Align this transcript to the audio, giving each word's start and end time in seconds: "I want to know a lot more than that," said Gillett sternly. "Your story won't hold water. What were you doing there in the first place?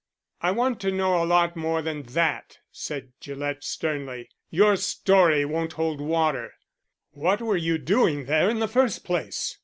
"I 0.41 0.49
want 0.49 0.79
to 0.81 0.91
know 0.91 1.21
a 1.23 1.29
lot 1.29 1.55
more 1.55 1.83
than 1.83 2.01
that," 2.01 2.57
said 2.71 3.11
Gillett 3.19 3.63
sternly. 3.63 4.29
"Your 4.49 4.75
story 4.75 5.45
won't 5.45 5.73
hold 5.73 6.01
water. 6.01 6.55
What 7.11 7.39
were 7.39 7.55
you 7.55 7.77
doing 7.77 8.25
there 8.25 8.49
in 8.49 8.57
the 8.57 8.67
first 8.67 9.03
place? 9.03 9.59